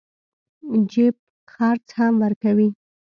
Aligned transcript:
جيب 0.91 1.15
خرڅ 1.51 1.85
هم 1.97 2.13
ورکوي. 2.23 2.67